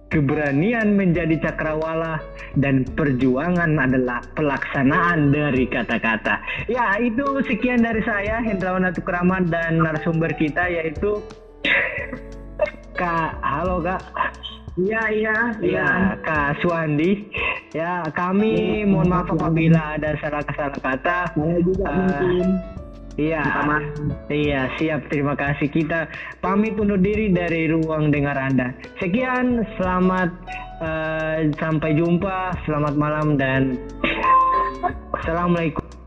[0.09, 2.21] keberanian menjadi cakrawala,
[2.55, 6.39] dan perjuangan adalah pelaksanaan dari kata-kata.
[6.69, 11.19] Ya, itu sekian dari saya, Hendrawan Atukraman dan narasumber kita yaitu
[12.95, 13.99] Kak, halo Kak.
[14.75, 15.87] Iya, iya, iya.
[15.87, 15.89] Ya,
[16.23, 17.27] Kak Suandi.
[17.71, 21.19] Ya, kami Ya, mohon maaf terima kasih, apabila ada salah-salah kata.
[21.31, 22.47] Saya juga Eh, mungkin.
[23.15, 23.43] Iya,
[24.27, 25.07] iya siap.
[25.07, 25.71] Terima kasih.
[25.71, 26.11] Kita
[26.43, 28.75] pamit undur diri dari ruang dengar Anda.
[28.99, 30.29] Sekian, selamat
[30.83, 33.79] eh, sampai jumpa, selamat malam dan
[35.15, 35.83] assalamualaikum.